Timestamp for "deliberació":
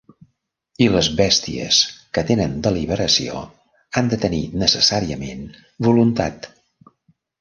2.67-3.43